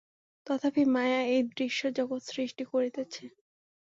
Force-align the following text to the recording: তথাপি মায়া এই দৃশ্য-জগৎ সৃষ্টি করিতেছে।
তথাপি 0.47 0.83
মায়া 0.93 1.21
এই 1.27 1.41
দৃশ্য-জগৎ 1.51 2.21
সৃষ্টি 2.27 2.63
করিতেছে। 2.71 3.23